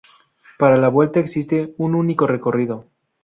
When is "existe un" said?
1.19-1.93